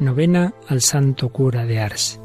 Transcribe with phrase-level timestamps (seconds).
[0.00, 2.20] Novena al Santo Cura de Ars.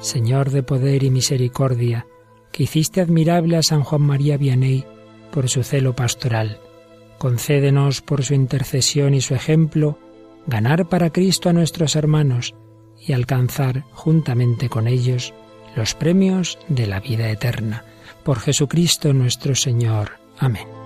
[0.00, 2.06] Señor de poder y misericordia,
[2.52, 4.84] que hiciste admirable a San Juan María Vianney
[5.32, 6.58] por su celo pastoral,
[7.18, 9.98] concédenos por su intercesión y su ejemplo
[10.46, 12.54] ganar para Cristo a nuestros hermanos
[12.98, 15.32] y alcanzar juntamente con ellos
[15.74, 17.84] los premios de la vida eterna.
[18.24, 20.19] Por Jesucristo nuestro Señor.
[20.40, 20.79] Amén.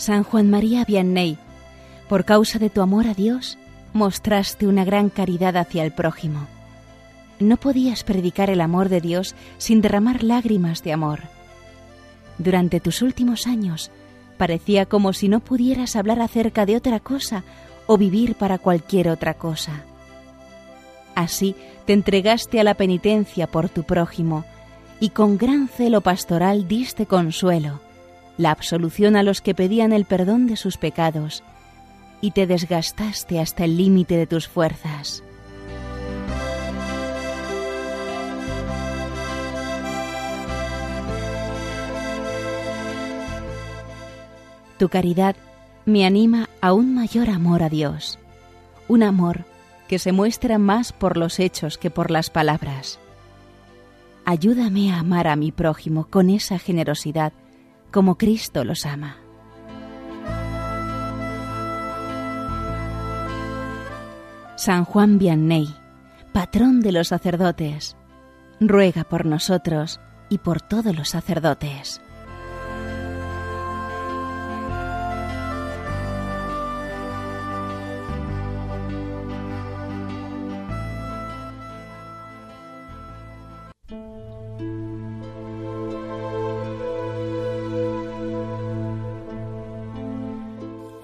[0.00, 1.36] San Juan María Vianney,
[2.08, 3.58] por causa de tu amor a Dios,
[3.92, 6.46] mostraste una gran caridad hacia el prójimo.
[7.38, 11.20] No podías predicar el amor de Dios sin derramar lágrimas de amor.
[12.38, 13.90] Durante tus últimos años
[14.38, 17.44] parecía como si no pudieras hablar acerca de otra cosa
[17.86, 19.84] o vivir para cualquier otra cosa.
[21.14, 24.46] Así te entregaste a la penitencia por tu prójimo
[24.98, 27.80] y con gran celo pastoral diste consuelo
[28.40, 31.42] la absolución a los que pedían el perdón de sus pecados,
[32.22, 35.22] y te desgastaste hasta el límite de tus fuerzas.
[44.78, 45.36] Tu caridad
[45.84, 48.18] me anima a un mayor amor a Dios,
[48.88, 49.44] un amor
[49.86, 52.98] que se muestra más por los hechos que por las palabras.
[54.24, 57.34] Ayúdame a amar a mi prójimo con esa generosidad
[57.90, 59.16] como Cristo los ama.
[64.56, 65.74] San Juan Vianney,
[66.32, 67.96] patrón de los sacerdotes,
[68.60, 72.02] ruega por nosotros y por todos los sacerdotes.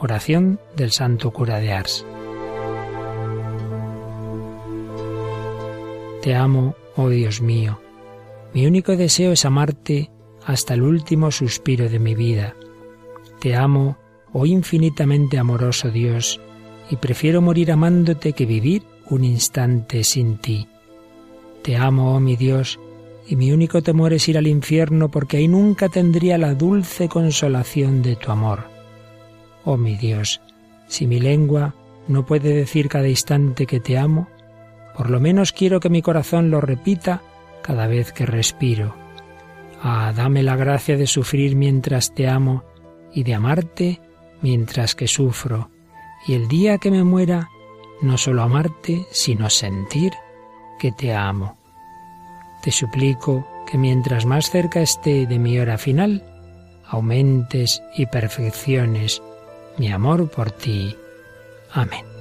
[0.07, 2.07] Oración del Santo Cura de Ars.
[6.23, 7.81] Te amo, oh Dios mío.
[8.55, 10.13] Mi único deseo es amarte
[10.45, 12.55] hasta el último suspiro de mi vida.
[13.41, 13.99] Te amo,
[14.33, 16.41] oh infinitamente amoroso Dios,
[16.89, 20.69] y prefiero morir amándote que vivir un instante sin ti.
[21.65, 22.79] Te amo, oh mi Dios,
[23.27, 28.03] y mi único temor es ir al infierno porque ahí nunca tendría la dulce consolación
[28.03, 28.76] de tu amor.
[29.67, 30.41] Oh mi Dios,
[30.87, 31.75] si mi lengua
[32.07, 34.29] no puede decir cada instante que te amo,
[34.97, 37.21] por lo menos quiero que mi corazón lo repita
[37.63, 38.95] cada vez que respiro.
[39.83, 42.63] Ah, dame la gracia de sufrir mientras te amo
[43.13, 44.01] y de amarte
[44.41, 45.69] mientras que sufro,
[46.29, 47.51] y el día que me muera,
[48.03, 50.13] no solo amarte, sino sentir
[50.79, 51.59] que te amo.
[52.63, 56.23] Te suplico que mientras más cerca esté de mi hora final,
[56.87, 59.21] aumentes y perfecciones
[59.79, 60.97] mi amor por ti.
[61.71, 62.16] Amén.